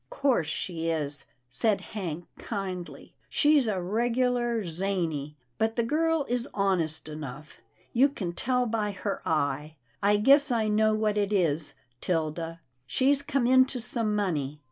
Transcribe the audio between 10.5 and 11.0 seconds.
know